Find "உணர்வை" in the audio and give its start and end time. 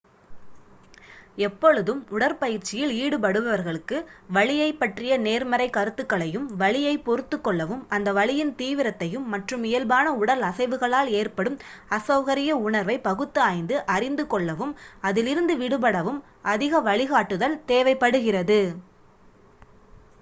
12.65-12.97